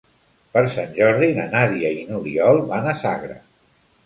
[0.53, 3.39] Per Sant Jordi na Nàdia i n'Oriol van a Sagra.